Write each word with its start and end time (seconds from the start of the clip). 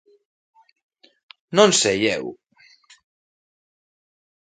Non 1.57 1.69
sei... 1.81 1.99
eu... 2.17 2.25